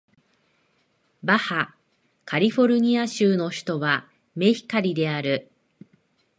[1.23, 1.75] バハ・
[2.25, 5.51] カリフォルニア州の州都はメヒカリである